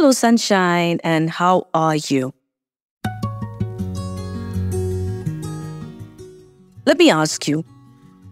Hello, 0.00 0.12
sunshine, 0.12 1.00
and 1.02 1.28
how 1.28 1.66
are 1.74 1.96
you? 1.96 2.32
Let 6.86 6.98
me 6.98 7.10
ask 7.10 7.48
you 7.48 7.64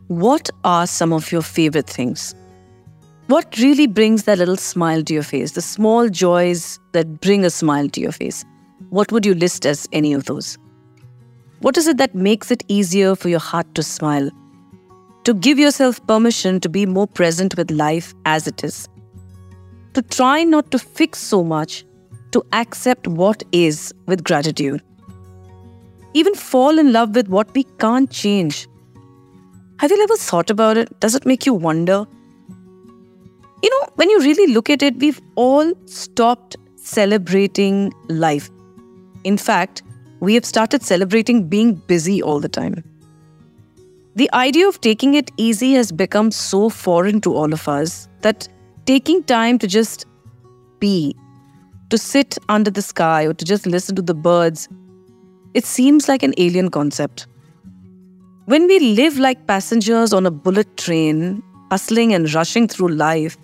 what 0.06 0.48
are 0.62 0.86
some 0.86 1.12
of 1.12 1.32
your 1.32 1.42
favorite 1.42 1.90
things? 1.90 2.36
What 3.26 3.58
really 3.58 3.88
brings 3.88 4.22
that 4.22 4.38
little 4.38 4.56
smile 4.56 5.02
to 5.02 5.12
your 5.12 5.24
face? 5.24 5.50
The 5.50 5.60
small 5.60 6.08
joys 6.08 6.78
that 6.92 7.20
bring 7.20 7.44
a 7.44 7.50
smile 7.50 7.88
to 7.88 8.00
your 8.00 8.12
face. 8.12 8.44
What 8.90 9.10
would 9.10 9.26
you 9.26 9.34
list 9.34 9.66
as 9.66 9.88
any 9.90 10.12
of 10.12 10.26
those? 10.26 10.56
What 11.62 11.76
is 11.76 11.88
it 11.88 11.96
that 11.96 12.14
makes 12.14 12.52
it 12.52 12.62
easier 12.68 13.16
for 13.16 13.28
your 13.28 13.40
heart 13.40 13.74
to 13.74 13.82
smile? 13.82 14.30
To 15.24 15.34
give 15.34 15.58
yourself 15.58 16.00
permission 16.06 16.60
to 16.60 16.68
be 16.68 16.86
more 16.86 17.08
present 17.08 17.56
with 17.56 17.72
life 17.72 18.14
as 18.24 18.46
it 18.46 18.62
is. 18.62 18.88
To 19.96 20.02
try 20.02 20.44
not 20.44 20.70
to 20.72 20.78
fix 20.78 21.18
so 21.18 21.42
much, 21.42 21.82
to 22.32 22.44
accept 22.52 23.08
what 23.08 23.42
is 23.50 23.94
with 24.04 24.22
gratitude. 24.24 24.82
Even 26.12 26.34
fall 26.34 26.78
in 26.78 26.92
love 26.92 27.14
with 27.14 27.28
what 27.28 27.54
we 27.54 27.64
can't 27.78 28.10
change. 28.10 28.68
Have 29.78 29.90
you 29.90 30.02
ever 30.02 30.16
thought 30.16 30.50
about 30.50 30.76
it? 30.76 31.00
Does 31.00 31.14
it 31.14 31.24
make 31.24 31.46
you 31.46 31.54
wonder? 31.54 32.06
You 33.62 33.70
know, 33.70 33.88
when 33.94 34.10
you 34.10 34.20
really 34.20 34.52
look 34.52 34.68
at 34.68 34.82
it, 34.82 34.98
we've 34.98 35.22
all 35.34 35.72
stopped 35.86 36.56
celebrating 36.74 37.90
life. 38.10 38.50
In 39.24 39.38
fact, 39.38 39.82
we 40.20 40.34
have 40.34 40.44
started 40.44 40.82
celebrating 40.82 41.48
being 41.48 41.74
busy 41.74 42.22
all 42.22 42.38
the 42.38 42.50
time. 42.50 42.84
The 44.14 44.30
idea 44.34 44.68
of 44.68 44.78
taking 44.82 45.14
it 45.14 45.30
easy 45.38 45.72
has 45.72 45.90
become 45.90 46.30
so 46.32 46.68
foreign 46.68 47.22
to 47.22 47.34
all 47.34 47.54
of 47.54 47.66
us 47.66 48.08
that 48.20 48.46
taking 48.86 49.22
time 49.24 49.58
to 49.58 49.66
just 49.66 50.06
be, 50.80 51.14
to 51.90 51.98
sit 51.98 52.38
under 52.48 52.70
the 52.70 52.82
sky 52.82 53.26
or 53.26 53.34
to 53.34 53.44
just 53.44 53.66
listen 53.66 53.94
to 53.96 54.02
the 54.02 54.14
birds, 54.14 54.68
it 55.54 55.64
seems 55.64 56.08
like 56.08 56.22
an 56.22 56.34
alien 56.38 56.70
concept. 56.70 57.26
When 58.46 58.66
we 58.66 58.78
live 58.78 59.18
like 59.18 59.46
passengers 59.46 60.12
on 60.12 60.24
a 60.24 60.30
bullet 60.30 60.76
train, 60.76 61.42
hustling 61.70 62.14
and 62.14 62.32
rushing 62.32 62.68
through 62.68 62.88
life 62.88 63.36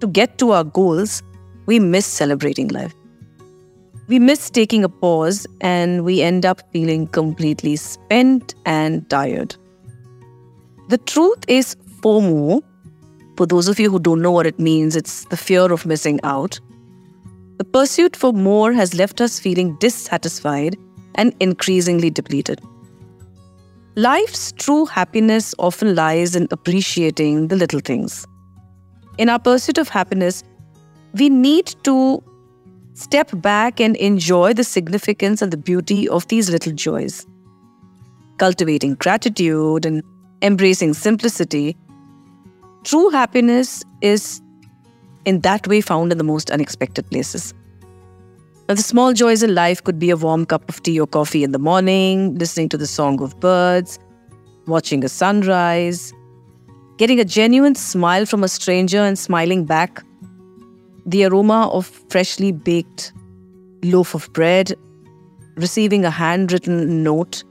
to 0.00 0.06
get 0.06 0.38
to 0.38 0.52
our 0.52 0.64
goals, 0.64 1.22
we 1.66 1.78
miss 1.78 2.06
celebrating 2.06 2.68
life 2.68 2.94
we 4.08 4.18
miss 4.18 4.48
taking 4.48 4.82
a 4.84 4.88
pause 4.88 5.46
and 5.60 6.02
we 6.02 6.22
end 6.22 6.46
up 6.46 6.62
feeling 6.72 7.06
completely 7.06 7.76
spent 7.76 8.54
and 8.64 9.08
tired. 9.10 9.54
The 10.88 10.96
truth 10.98 11.44
is, 11.46 11.76
FOMO, 12.00 12.62
for 13.38 13.46
those 13.46 13.68
of 13.68 13.78
you 13.78 13.88
who 13.88 14.00
don't 14.00 14.20
know 14.20 14.32
what 14.32 14.48
it 14.48 14.58
means, 14.58 14.96
it's 14.96 15.24
the 15.26 15.36
fear 15.36 15.72
of 15.72 15.86
missing 15.86 16.18
out. 16.24 16.58
The 17.58 17.64
pursuit 17.64 18.16
for 18.16 18.32
more 18.32 18.72
has 18.72 18.94
left 18.94 19.20
us 19.20 19.38
feeling 19.38 19.76
dissatisfied 19.76 20.76
and 21.14 21.32
increasingly 21.38 22.10
depleted. 22.10 22.60
Life's 23.94 24.50
true 24.50 24.86
happiness 24.86 25.54
often 25.60 25.94
lies 25.94 26.34
in 26.34 26.48
appreciating 26.50 27.46
the 27.46 27.54
little 27.54 27.78
things. 27.78 28.26
In 29.18 29.28
our 29.28 29.38
pursuit 29.38 29.78
of 29.78 29.88
happiness, 29.88 30.42
we 31.14 31.28
need 31.28 31.76
to 31.84 32.20
step 32.94 33.30
back 33.34 33.80
and 33.80 33.94
enjoy 33.98 34.52
the 34.52 34.64
significance 34.64 35.42
and 35.42 35.52
the 35.52 35.56
beauty 35.56 36.08
of 36.08 36.26
these 36.26 36.50
little 36.50 36.72
joys. 36.72 37.24
Cultivating 38.38 38.96
gratitude 38.96 39.86
and 39.86 40.02
embracing 40.42 40.92
simplicity, 40.94 41.76
true 42.84 43.10
happiness 43.10 43.82
is 44.00 44.40
in 45.24 45.40
that 45.40 45.66
way 45.66 45.80
found 45.80 46.12
in 46.12 46.18
the 46.18 46.24
most 46.24 46.50
unexpected 46.50 47.08
places. 47.10 47.54
Now, 48.68 48.74
the 48.74 48.82
small 48.82 49.12
joys 49.12 49.42
in 49.42 49.54
life 49.54 49.82
could 49.82 49.98
be 49.98 50.10
a 50.10 50.16
warm 50.16 50.44
cup 50.44 50.68
of 50.68 50.82
tea 50.82 51.00
or 51.00 51.06
coffee 51.06 51.42
in 51.42 51.52
the 51.52 51.58
morning, 51.58 52.36
listening 52.36 52.68
to 52.70 52.76
the 52.76 52.86
song 52.86 53.22
of 53.22 53.38
birds, 53.40 53.98
watching 54.66 55.02
a 55.04 55.08
sunrise, 55.08 56.12
getting 56.98 57.18
a 57.18 57.24
genuine 57.24 57.74
smile 57.74 58.26
from 58.26 58.44
a 58.44 58.48
stranger 58.48 58.98
and 58.98 59.18
smiling 59.18 59.64
back 59.64 60.02
the 61.06 61.24
aroma 61.24 61.68
of 61.72 61.86
freshly 62.10 62.52
baked 62.52 63.12
loaf 63.82 64.14
of 64.14 64.30
bread, 64.34 64.74
receiving 65.56 66.04
a 66.04 66.10
handwritten 66.10 67.02
note, 67.02 67.44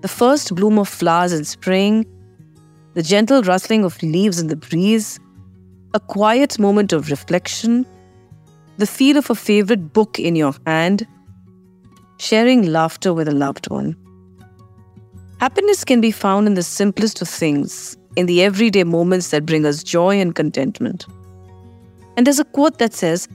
the 0.00 0.08
first 0.08 0.54
bloom 0.56 0.78
of 0.78 0.88
flowers 0.88 1.32
in 1.32 1.44
spring, 1.44 2.04
the 2.94 3.02
gentle 3.02 3.42
rustling 3.42 3.84
of 3.84 4.02
leaves 4.02 4.40
in 4.40 4.48
the 4.48 4.56
breeze, 4.56 5.20
a 5.94 6.00
quiet 6.00 6.58
moment 6.58 6.92
of 6.92 7.10
reflection, 7.10 7.86
the 8.78 8.86
feel 8.86 9.16
of 9.16 9.30
a 9.30 9.34
favorite 9.34 9.92
book 9.92 10.18
in 10.18 10.34
your 10.34 10.54
hand, 10.66 11.06
sharing 12.18 12.66
laughter 12.66 13.14
with 13.14 13.28
a 13.28 13.32
loved 13.32 13.70
one. 13.70 13.96
Happiness 15.38 15.84
can 15.84 16.00
be 16.00 16.10
found 16.10 16.46
in 16.46 16.54
the 16.54 16.62
simplest 16.62 17.22
of 17.22 17.28
things, 17.28 17.96
in 18.16 18.26
the 18.26 18.42
everyday 18.42 18.84
moments 18.84 19.30
that 19.30 19.46
bring 19.46 19.64
us 19.64 19.82
joy 19.82 20.20
and 20.20 20.34
contentment. 20.34 21.06
And 22.16 22.26
there's 22.26 22.38
a 22.38 22.44
quote 22.44 22.78
that 22.78 22.92
says, 22.92 23.28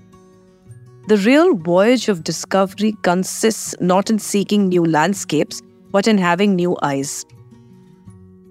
The 1.08 1.18
real 1.18 1.56
voyage 1.56 2.10
of 2.10 2.24
discovery 2.24 2.96
consists 3.02 3.74
not 3.80 4.10
in 4.10 4.20
seeking 4.20 4.68
new 4.68 4.86
landscapes, 4.86 5.62
but 5.92 6.08
in 6.08 6.18
having 6.18 6.56
new 6.56 6.78
eyes. 6.82 7.26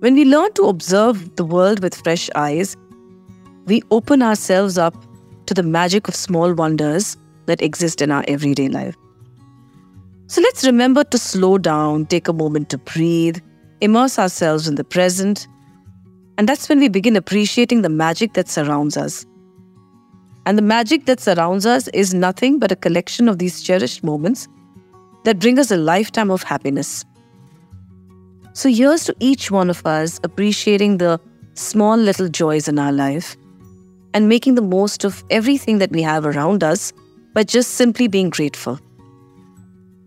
When 0.05 0.17
we 0.17 0.27
learn 0.27 0.53
to 0.53 0.65
observe 0.65 1.35
the 1.37 1.47
world 1.47 1.83
with 1.83 1.95
fresh 1.95 2.29
eyes, 2.35 2.77
we 3.65 3.81
open 3.91 4.21
ourselves 4.21 4.77
up 4.77 4.95
to 5.47 5.55
the 5.55 5.63
magic 5.63 6.09
of 6.09 6.15
small 6.15 6.53
wonders 6.53 7.17
that 7.47 7.63
exist 7.63 8.03
in 8.03 8.11
our 8.11 8.23
everyday 8.29 8.69
life. 8.69 8.95
So 10.27 10.43
let's 10.43 10.63
remember 10.63 11.05
to 11.05 11.17
slow 11.17 11.57
down, 11.57 12.05
take 12.05 12.29
a 12.29 12.35
moment 12.35 12.69
to 12.69 12.77
breathe, 12.77 13.39
immerse 13.81 14.19
ourselves 14.19 14.69
in 14.69 14.75
the 14.75 14.85
present, 14.85 15.49
and 16.37 16.47
that's 16.47 16.69
when 16.69 16.81
we 16.81 16.91
begin 16.91 17.17
appreciating 17.17 17.81
the 17.81 17.89
magic 17.89 18.35
that 18.35 18.51
surrounds 18.51 18.99
us. 18.99 19.25
And 20.45 20.59
the 20.59 20.69
magic 20.77 21.07
that 21.07 21.21
surrounds 21.21 21.65
us 21.65 21.89
is 21.95 22.13
nothing 22.13 22.59
but 22.59 22.71
a 22.71 22.77
collection 22.77 23.27
of 23.27 23.39
these 23.39 23.63
cherished 23.63 24.05
moments 24.05 24.49
that 25.25 25.39
bring 25.39 25.59
us 25.59 25.71
a 25.71 25.79
lifetime 25.79 26.31
of 26.31 26.43
happiness. 26.43 27.07
So, 28.55 28.71
here's 28.71 29.05
to 29.05 29.15
each 29.21 29.51
one 29.51 29.69
of 29.69 29.85
us 29.85 30.21
appreciating 30.23 30.99
the 30.99 31.21
small 31.55 31.97
little 31.97 32.29
joys 32.29 32.69
in 32.69 32.79
our 32.79 32.93
life 32.93 33.37
and 34.15 34.29
making 34.29 34.55
the 34.55 34.63
most 34.63 35.05
of 35.05 35.25
everything 35.29 35.79
that 35.79 35.91
we 35.91 36.03
have 36.03 36.25
around 36.25 36.63
us 36.63 36.93
by 37.35 37.43
just 37.43 37.73
simply 37.73 38.07
being 38.07 38.31
grateful. 38.31 38.79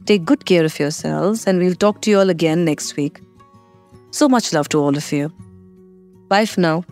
Take 0.05 0.23
good 0.23 0.45
care 0.45 0.63
of 0.63 0.79
yourselves, 0.79 1.45
and 1.45 1.59
we'll 1.59 1.75
talk 1.75 2.01
to 2.03 2.09
you 2.09 2.19
all 2.19 2.29
again 2.29 2.63
next 2.63 2.95
week. 2.95 3.19
So 4.11 4.29
much 4.29 4.53
love 4.53 4.69
to 4.69 4.79
all 4.79 4.95
of 4.95 5.11
you. 5.11 5.29
Bye 6.29 6.45
for 6.45 6.61
now. 6.61 6.85